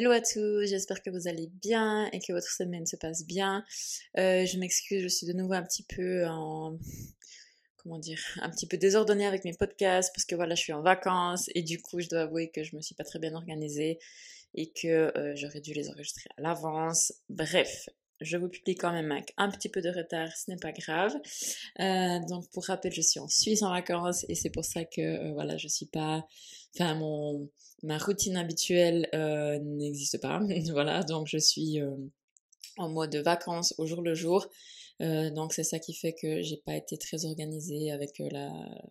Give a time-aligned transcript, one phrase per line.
[0.00, 3.64] Hello à tous, j'espère que vous allez bien et que votre semaine se passe bien.
[4.16, 6.78] Euh, je m'excuse, je suis de nouveau un petit peu en
[7.78, 10.82] comment dire, un petit peu désordonnée avec mes podcasts parce que voilà, je suis en
[10.82, 13.98] vacances et du coup, je dois avouer que je me suis pas très bien organisée
[14.54, 14.86] et que
[15.18, 17.12] euh, j'aurais dû les enregistrer à l'avance.
[17.28, 17.88] Bref,
[18.20, 21.14] je vous publie quand même avec un petit peu de retard, ce n'est pas grave.
[21.80, 25.00] Euh, donc pour rappel, je suis en Suisse en vacances et c'est pour ça que
[25.00, 26.26] euh, voilà, je suis pas,
[26.74, 27.48] enfin mon
[27.82, 30.40] ma routine habituelle euh, n'existe pas.
[30.70, 31.80] voilà, donc je suis
[32.76, 34.46] en mode vacances au jour le jour.
[35.00, 38.28] Euh, donc c'est ça qui fait que j'ai pas été très organisée avec euh,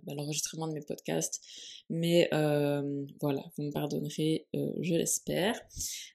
[0.04, 1.42] bah, l'enregistrement de mes podcasts.
[1.90, 5.60] Mais euh, voilà, vous me pardonnerez, je l'espère.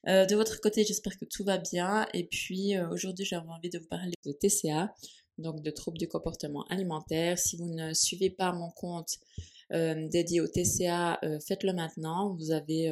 [0.06, 2.06] de votre côté, j'espère que tout va bien.
[2.14, 4.94] Et puis aujourd'hui, j'avais envie de vous parler de TCA,
[5.38, 7.38] donc de troubles du comportement alimentaire.
[7.38, 9.18] Si vous ne suivez pas mon compte
[9.70, 12.34] dédié au TCA, faites-le maintenant.
[12.34, 12.90] Vous avez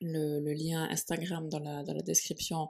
[0.00, 2.68] le, lien Instagram dans la description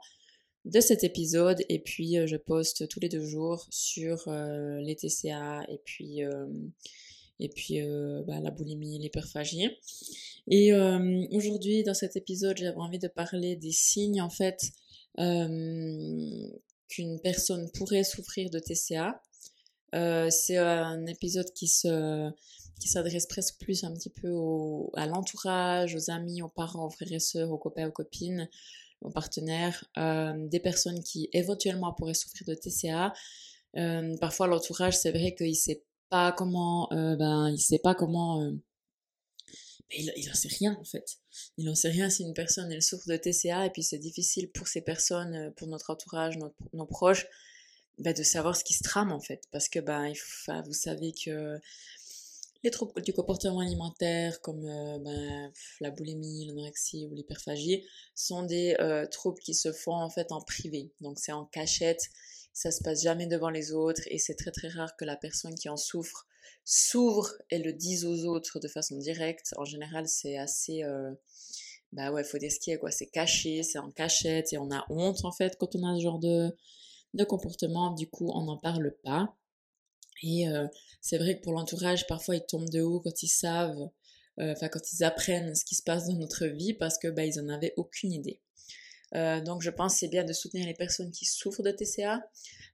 [0.65, 4.95] de cet épisode et puis euh, je poste tous les deux jours sur euh, les
[4.95, 6.47] TCA et puis euh,
[7.39, 7.81] et puis
[8.27, 9.67] bah, la boulimie, l'hyperphagie.
[10.47, 10.71] Et
[11.31, 14.71] aujourd'hui dans cet épisode j'avais envie de parler des signes en fait
[15.17, 16.51] qu'une
[17.21, 19.19] personne pourrait souffrir de TCA.
[20.29, 22.31] c'est un épisode qui se
[22.79, 26.91] qui s'adresse presque plus un petit peu au, à l'entourage, aux amis, aux parents, aux
[26.91, 28.47] frères et sœurs, aux copains, aux copines,
[29.03, 33.13] mon partenaire, euh, des personnes qui éventuellement pourraient souffrir de TCA.
[33.77, 38.41] Euh, parfois l'entourage, c'est vrai qu'il sait pas comment, euh, ben il sait pas comment,
[39.89, 41.17] mais il, il en sait rien en fait.
[41.57, 44.49] Il en sait rien si une personne elle souffre de TCA et puis c'est difficile
[44.51, 46.37] pour ces personnes, pour notre entourage,
[46.73, 47.27] nos proches,
[47.99, 50.17] ben, de savoir ce qui se trame en fait, parce que ben il
[50.65, 51.59] vous savez que
[52.63, 58.75] les troubles du comportement alimentaire comme euh, ben, la boulimie, l'anorexie ou l'hyperphagie sont des
[58.79, 60.91] euh, troubles qui se font en fait en privé.
[61.01, 62.09] Donc c'est en cachette,
[62.53, 65.55] ça se passe jamais devant les autres et c'est très très rare que la personne
[65.55, 66.25] qui en souffre
[66.65, 69.53] s'ouvre et le dise aux autres de façon directe.
[69.57, 71.11] En général, c'est assez euh,
[71.91, 75.31] bah ouais, faut dire quoi, c'est caché, c'est en cachette et on a honte en
[75.31, 76.55] fait quand on a ce genre de
[77.13, 79.35] de comportement, du coup, on n'en parle pas.
[80.21, 80.67] Et euh,
[81.01, 83.89] c'est vrai que pour l'entourage, parfois ils tombent de haut quand ils savent,
[84.39, 87.25] euh, enfin quand ils apprennent ce qui se passe dans notre vie parce que bah,
[87.25, 88.39] ils en avaient aucune idée.
[89.15, 92.21] Euh, donc je pense c'est bien de soutenir les personnes qui souffrent de TCA,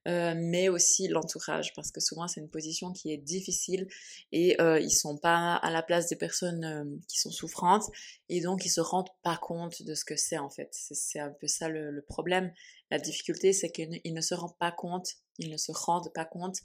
[0.05, 3.87] mais aussi l'entourage parce que souvent c'est une position qui est difficile
[4.31, 7.83] et ils sont pas à la place des personnes qui sont souffrantes
[8.29, 10.69] et donc ils se rendent pas compte de ce que c'est en fait.
[10.71, 12.53] C'est un peu ça le, le problème.
[12.89, 16.61] La difficulté c'est qu'ils ne se rendent pas compte, ils ne se rendent pas compte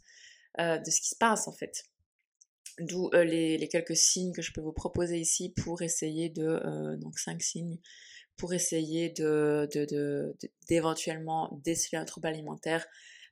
[0.60, 1.84] euh, de ce qui se passe en fait.
[2.78, 6.96] D'où euh, les, quelques signes que je peux vous proposer ici pour essayer de, euh,
[6.96, 7.78] donc cinq signes,
[8.36, 9.68] pour essayer de,
[10.68, 12.86] d'éventuellement de, déceler un trouble alimentaire.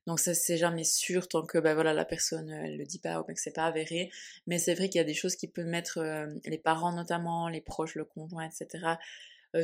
[0.06, 3.20] Donc ça c'est jamais sûr tant que ben voilà la personne elle le dit pas
[3.20, 4.10] ou que c'est pas avéré.
[4.48, 6.00] Mais c'est vrai qu'il y a des choses qui peuvent mettre
[6.44, 8.96] les parents notamment, les proches, le conjoint, etc.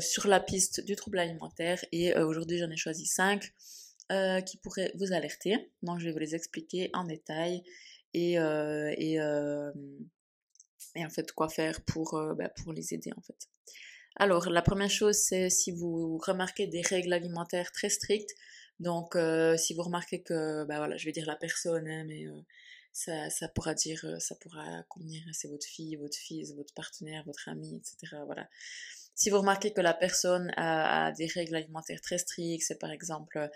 [0.00, 1.84] sur la piste du trouble alimentaire.
[1.90, 3.52] Et aujourd'hui j'en ai choisi cinq
[4.10, 5.70] euh, qui pourraient vous alerter.
[5.82, 7.62] Donc je vais vous les expliquer en détail
[8.14, 9.70] et, euh, et, euh,
[10.94, 13.48] et, en fait quoi faire pour, bah, pour les aider en fait.
[14.16, 18.34] Alors la première chose c'est si vous remarquez des règles alimentaires très strictes.
[18.80, 19.16] Donc
[19.58, 22.24] si vous remarquez que, bah voilà, je vais dire la personne, hein, mais
[22.92, 27.48] ça, ça, pourra dire, ça pourra convenir, c'est votre fille, votre fils, votre partenaire, votre
[27.48, 28.16] ami, etc.
[28.24, 28.48] Voilà.
[29.18, 33.50] Si vous remarquez que la personne a, des règles alimentaires très strictes, c'est par exemple,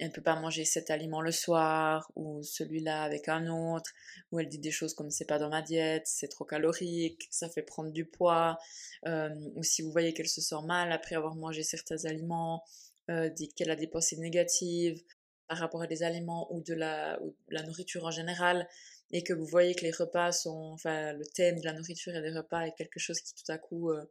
[0.00, 3.92] elle ne peut pas manger cet aliment le soir, ou celui-là avec un autre,
[4.32, 7.48] ou elle dit des choses comme c'est pas dans ma diète, c'est trop calorique, ça
[7.48, 8.58] fait prendre du poids,
[9.06, 12.64] euh, ou si vous voyez qu'elle se sent mal après avoir mangé certains aliments,
[13.08, 15.00] euh, dit qu'elle a des pensées négatives
[15.46, 17.20] par rapport à des aliments ou de la,
[17.64, 18.68] nourriture en général,
[19.12, 22.20] et que vous voyez que les repas sont, enfin, le thème de la nourriture et
[22.20, 24.04] des repas est quelque chose qui tout à coup euh,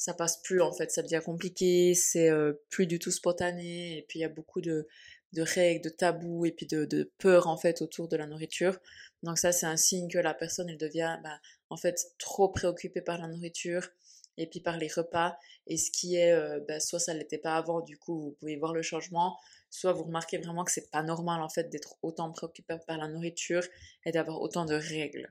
[0.00, 4.02] ça passe plus en fait, ça devient compliqué, c'est euh, plus du tout spontané, et
[4.08, 4.88] puis il y a beaucoup de,
[5.34, 8.78] de, règles, de tabous, et puis de, de, peur en fait autour de la nourriture.
[9.22, 11.38] Donc ça c'est un signe que la personne elle devient bah,
[11.68, 13.90] en fait trop préoccupée par la nourriture
[14.38, 15.36] et puis par les repas,
[15.66, 18.56] et ce qui est, euh, bah, soit ça l'était pas avant, du coup vous pouvez
[18.56, 19.36] voir le changement,
[19.68, 23.08] soit vous remarquez vraiment que c'est pas normal en fait d'être autant préoccupé par la
[23.08, 23.64] nourriture
[24.06, 25.30] et d'avoir autant de règles.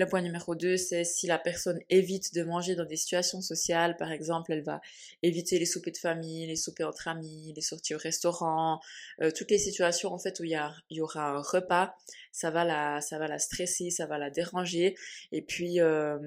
[0.00, 3.98] Le point numéro 2, c'est si la personne évite de manger dans des situations sociales,
[3.98, 4.80] par exemple, elle va
[5.22, 8.80] éviter les soupers de famille, les soupers entre amis, les sorties au restaurant,
[9.20, 10.58] euh, toutes les situations en fait où il
[10.88, 11.94] y, aura un repas,
[12.32, 14.94] ça va la, ça va la stresser, ça va la déranger,
[15.32, 16.18] et puis euh,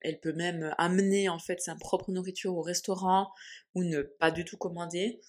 [0.00, 3.30] elle peut même amener en fait sa propre nourriture au restaurant
[3.76, 5.20] ou ne pas du tout commander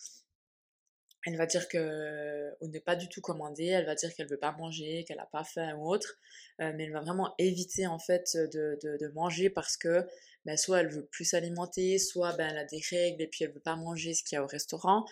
[1.26, 4.40] elle va dire que ou ne pas du tout commander, elle va dire qu'elle veut
[4.40, 6.18] pas manger, qu'elle a pas faim ou autre,
[6.60, 10.06] euh, mais elle va vraiment éviter en fait de, de, de manger parce que
[10.46, 13.52] ben, soit elle veut plus s'alimenter, soit ben, elle a des règles et puis elle
[13.52, 15.06] veut pas manger ce qu'il y a au restaurant,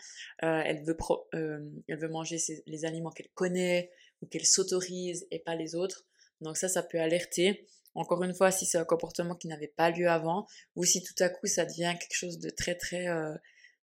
[0.44, 0.98] euh, elle veut
[1.36, 3.92] euh, elle veut manger les aliments qu'elle connaît
[4.22, 6.06] ou qu'elle s'autorise et pas les autres,
[6.42, 7.68] donc ça ça peut alerter.
[7.96, 11.16] Encore une fois, si c'est un comportement qui n'avait pas lieu avant, ou si tout
[11.20, 13.08] à coup ça devient quelque chose de très très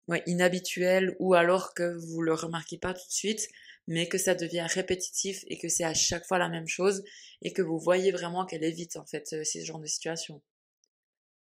[0.09, 3.49] ouais, inhabituel ou alors que vous le remarquez pas tout de suite,
[3.87, 7.05] mais que ça devient répétitif et que c'est à chaque fois la même chose
[7.43, 10.43] et que vous voyez vraiment qu'elle évite en fait euh, ce genre de situation.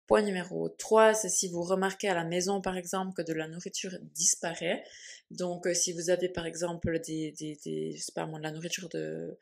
[0.07, 3.47] Point numéro 3, c'est si vous remarquez à la maison par exemple que de la
[3.47, 4.83] nourriture disparaît.
[5.31, 8.43] Donc euh, si vous avez par exemple des, des, des je sais pas moi, de
[8.43, 9.37] la nourriture de...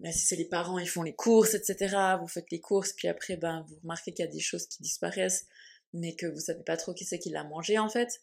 [0.00, 1.96] Ben, si c'est les parents, ils font les courses, etc.
[2.20, 4.80] Vous faites les courses, puis après, ben, vous remarquez qu'il y a des choses qui
[4.80, 5.48] disparaissent
[5.92, 8.20] mais que vous savez pas trop qui c'est qui l'a mangé en fait.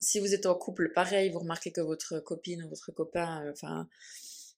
[0.00, 3.52] Si vous êtes en couple, pareil, vous remarquez que votre copine ou votre copain, euh,
[3.52, 3.88] enfin,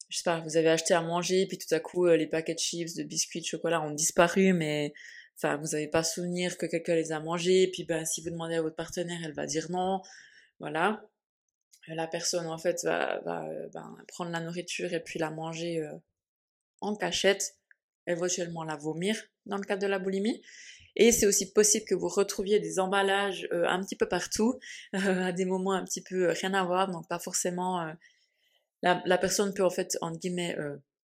[0.08, 2.54] je sais pas, vous avez acheté à manger, puis tout à coup euh, les paquets
[2.54, 4.92] de chips, de biscuits, de chocolat ont disparu, mais
[5.36, 8.56] enfin vous n'avez pas souvenir que quelqu'un les a mangés, puis ben si vous demandez
[8.56, 10.02] à votre partenaire, elle va dire non,
[10.60, 11.04] voilà.
[11.88, 15.92] La personne en fait va, va ben, prendre la nourriture et puis la manger euh,
[16.80, 17.56] en cachette,
[18.06, 19.16] éventuellement la vomir
[19.46, 20.42] dans le cadre de la boulimie.
[20.96, 24.58] Et c'est aussi possible que vous retrouviez des emballages euh, un petit peu partout,
[24.94, 27.92] euh, à des moments un petit peu euh, rien à voir, donc pas forcément...
[28.84, 30.56] La, la, personne peut en fait, entre guillemets,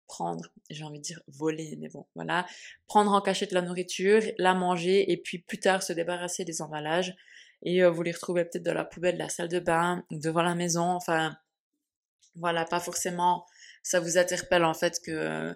[0.08, 2.44] prendre, j'ai envie de dire voler, mais bon, voilà,
[2.88, 7.14] prendre en cachette la nourriture, la manger, et puis plus tard se débarrasser des emballages,
[7.62, 10.56] et vous les retrouvez peut-être dans la poubelle de la salle de bain, devant la
[10.56, 11.37] maison, enfin,
[12.35, 13.46] voilà, pas forcément,
[13.85, 15.55] ça vous interpelle en fait que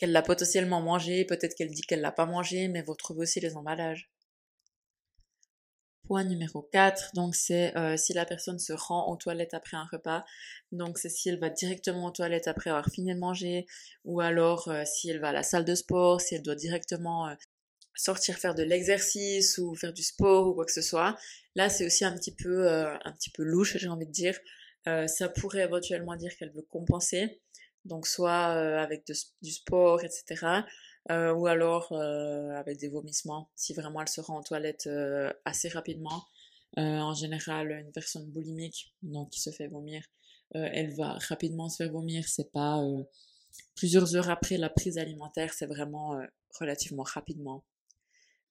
[0.00, 3.38] qu'elle l'a potentiellement mangé, peut-être qu'elle dit qu'elle l'a pas mangé, mais vous retrouvez aussi
[3.38, 4.10] les emballages.
[6.06, 9.86] Point numéro 4, donc c'est euh, si la personne se rend aux toilettes après un
[9.92, 10.24] repas,
[10.72, 13.66] donc c'est si elle va directement aux toilettes après avoir fini de manger,
[14.04, 17.28] ou alors euh, si elle va à la salle de sport, si elle doit directement
[17.28, 17.34] euh,
[17.94, 21.16] sortir faire de l'exercice ou faire du sport ou quoi que ce soit.
[21.54, 24.38] Là c'est aussi un petit peu un petit peu louche, j'ai envie de dire.
[24.86, 27.40] ça pourrait éventuellement dire qu'elle veut compenser
[27.84, 29.04] donc soit euh, avec
[29.42, 30.62] du sport, etc.
[31.10, 34.88] Euh, ou alors euh, avec des vomissements, si vraiment elle se rend en toilette
[35.44, 36.24] assez rapidement.
[36.76, 40.02] en général, une personne boulimique, donc qui se fait vomir,
[40.54, 42.28] elle va rapidement se faire vomir.
[42.28, 42.80] C'est pas
[43.74, 46.20] plusieurs heures après la prise alimentaire, c'est vraiment
[46.58, 47.64] relativement rapidement.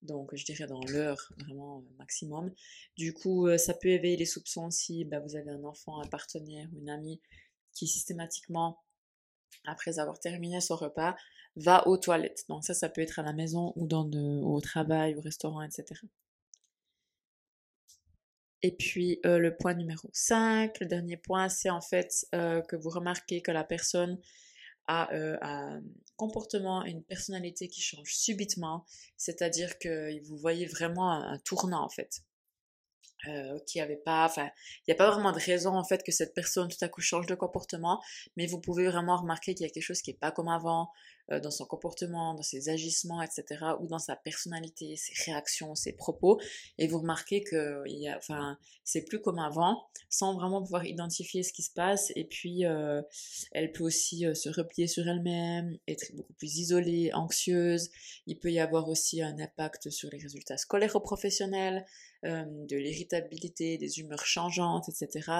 [0.01, 2.53] Donc, je dirais dans l'heure, vraiment maximum.
[2.95, 6.69] Du coup, ça peut éveiller les soupçons si bah, vous avez un enfant, un partenaire
[6.73, 7.21] ou une amie
[7.73, 8.79] qui systématiquement
[9.65, 11.15] après avoir terminé son repas,
[11.55, 12.45] va aux toilettes.
[12.49, 16.01] Donc ça, ça peut être à la maison ou au travail, au restaurant, etc.
[18.61, 22.75] Et puis euh, le point numéro 5, le dernier point, c'est en fait euh, que
[22.75, 24.19] vous remarquez que la personne
[24.87, 25.81] a euh, un
[26.17, 28.85] comportement et une personnalité qui change subitement,
[29.15, 32.23] c'est-à-dire que vous voyez vraiment un tournant en fait
[33.27, 34.49] euh, qui avait pas, enfin,
[34.79, 37.01] il n'y a pas vraiment de raison en fait que cette personne tout à coup
[37.01, 38.01] change de comportement,
[38.37, 40.89] mais vous pouvez vraiment remarquer qu'il y a quelque chose qui est pas comme avant
[41.31, 43.43] euh, dans son comportement, dans ses agissements, etc.,
[43.79, 46.39] ou dans sa personnalité, ses réactions, ses propos,
[46.79, 50.85] et vous remarquez que il y a, enfin, c'est plus comme avant, sans vraiment pouvoir
[50.85, 53.01] identifier ce qui se passe, et puis euh,
[53.51, 57.89] elle peut aussi euh, se replier sur elle-même, être beaucoup plus isolée, anxieuse.
[58.25, 61.85] Il peut y avoir aussi un impact sur les résultats scolaires ou professionnels
[62.25, 65.31] euh, de l'irritabilité, des humeurs changeantes, etc.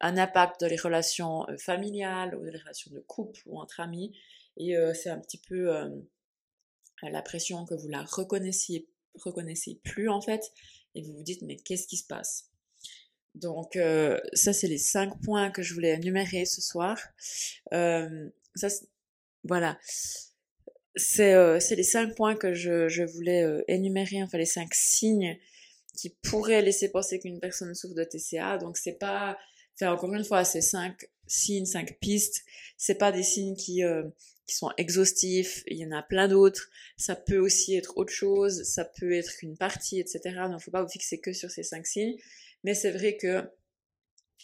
[0.00, 4.16] Un impact dans les relations euh, familiales ou les relations de couple ou entre amis.
[4.56, 5.68] Et euh, c'est un petit peu
[7.02, 10.52] la pression que vous la reconnaissiez, reconnaissez plus en fait.
[10.94, 12.50] Et vous vous dites, mais qu'est-ce qui se passe?
[13.34, 13.78] Donc
[14.34, 16.98] ça c'est les cinq points que je voulais énumérer ce soir.
[17.72, 18.68] Euh, ça
[19.42, 19.76] voilà,
[20.94, 25.36] c'est euh, les cinq points que je, je voulais énumérer, enfin les cinq signes
[25.96, 28.58] qui pourrait laisser penser qu'une personne souffre de TCA.
[28.58, 29.36] Donc c'est pas,
[29.74, 32.44] enfin encore une fois, c'est cinq signes, cinq pistes.
[32.76, 34.04] C'est pas des signes qui euh,
[34.46, 35.62] qui sont exhaustifs.
[35.66, 36.68] Il y en a plein d'autres.
[36.96, 38.62] Ça peut aussi être autre chose.
[38.64, 40.20] Ça peut être une partie, etc.
[40.50, 42.16] Donc faut pas vous fixer que sur ces cinq signes.
[42.64, 43.42] Mais c'est vrai que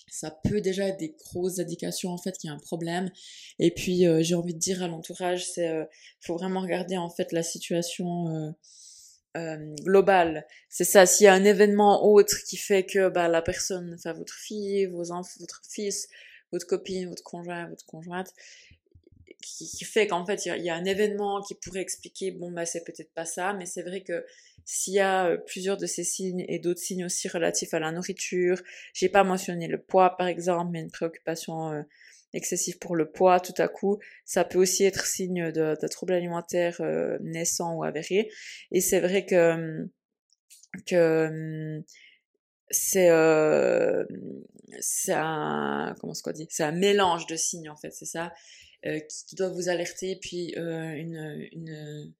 [0.06, 3.10] ça peut déjà être des grosses indications en fait qu'il y a un problème.
[3.58, 5.84] Et puis euh, j'ai envie de dire à l'entourage, c'est euh,
[6.20, 8.54] faut vraiment regarder en fait la situation
[9.36, 10.46] euh, globale.
[10.68, 11.06] C'est ça.
[11.06, 14.86] S'il y a un événement autre qui fait que bah, la personne, enfin votre fille,
[14.86, 16.08] vos enfants, votre fils,
[16.52, 18.32] votre copine, votre conjoint, votre conjointe,
[19.42, 22.84] qui, fait qu'en fait il y, a un événement qui pourrait expliquer bon bah c'est
[22.84, 24.24] peut-être pas ça, mais c'est vrai que
[24.64, 27.92] s'il y a euh, plusieurs de ces signes et d'autres signes aussi relatifs à la
[27.92, 28.60] nourriture,
[28.92, 31.82] j'ai pas mentionné le poids par exemple, mais une préoccupation euh,
[32.34, 36.12] excessive pour le poids, tout à coup, ça peut aussi être signe de, de troubles
[36.12, 38.30] alimentaires euh, naissants ou avérés.
[38.70, 39.90] Et c'est vrai que hum,
[40.86, 41.84] que hum,
[42.70, 44.04] c'est euh,
[45.08, 48.32] un comment dit c'est un mélange de signes en fait c'est ça
[48.86, 52.12] euh, qui, doivent vous alerter puis euh, une une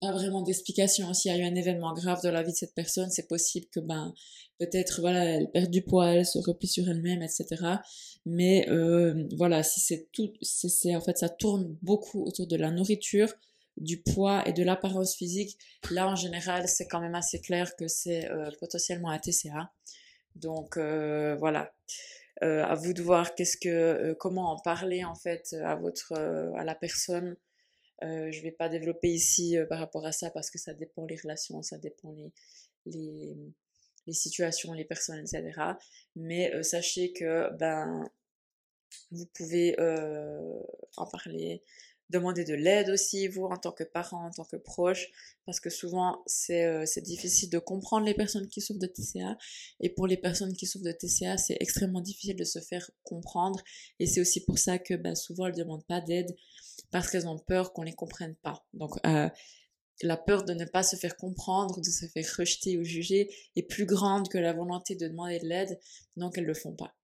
[0.00, 1.12] pas vraiment d'explication.
[1.14, 3.66] S'il y a eu un événement grave dans la vie de cette personne, c'est possible
[3.72, 4.14] que ben
[4.58, 7.46] peut-être voilà elle perd du poids, elle se replie sur elle-même, etc.
[8.26, 12.70] Mais euh, voilà, si c'est tout, c'est en fait ça tourne beaucoup autour de la
[12.70, 13.32] nourriture,
[13.76, 15.58] du poids et de l'apparence physique.
[15.90, 19.70] Là en général, c'est quand même assez clair que c'est euh, potentiellement un TCA.
[20.36, 21.72] Donc euh, voilà.
[22.44, 26.12] Euh, à vous de voir qu'est-ce que euh, comment en parler en fait à votre
[26.16, 27.36] euh, à la personne
[28.02, 31.06] euh, je vais pas développer ici euh, par rapport à ça parce que ça dépend
[31.06, 32.32] les relations, ça dépend les,
[32.86, 33.36] les,
[34.06, 35.60] les situations, les personnes, etc.
[36.16, 38.08] Mais euh, sachez que ben
[39.10, 40.60] vous pouvez euh,
[40.96, 41.62] en parler,
[42.10, 45.08] demander de l'aide aussi, vous, en tant que parent, en tant que proche,
[45.44, 49.36] parce que souvent, c'est euh, difficile de comprendre les personnes qui souffrent de TCA,
[49.80, 53.62] et pour les personnes qui souffrent de TCA, c'est extrêmement difficile de se faire comprendre,
[53.98, 56.34] et c'est aussi pour ça que bah, souvent, elles ne demandent pas d'aide,
[56.90, 58.66] parce qu'elles ont peur qu'on les comprenne pas.
[58.72, 59.28] Donc, euh,
[60.02, 63.62] la peur de ne pas se faire comprendre, de se faire rejeter ou juger, est
[63.62, 65.80] plus grande que la volonté de demander de l'aide,
[66.16, 66.94] donc elles le font pas.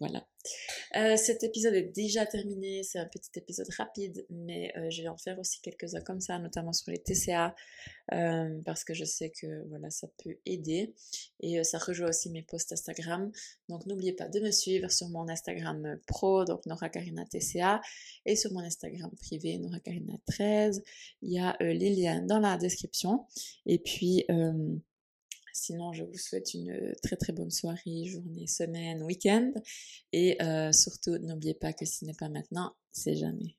[0.00, 0.26] Voilà.
[0.96, 5.08] Euh, cet épisode est déjà terminé, c'est un petit épisode rapide, mais euh, je vais
[5.08, 7.54] en faire aussi quelques-uns comme ça, notamment sur les TCA,
[8.12, 10.94] euh, parce que je sais que voilà, ça peut aider.
[11.40, 13.30] Et ça rejoint aussi mes posts Instagram.
[13.68, 17.80] Donc n'oubliez pas de me suivre sur mon Instagram pro, donc Nora Karina TCA,
[18.24, 20.82] et sur mon Instagram privé, Nora Karina 13.
[21.22, 23.26] Il y a les liens dans la description.
[23.66, 24.24] Et puis...
[25.56, 29.52] Euh, Sinon, je vous souhaite une très très bonne soirée, journée, semaine, week-end.
[30.12, 33.56] Et euh, surtout, n'oubliez pas que ce n'est pas maintenant, c'est jamais.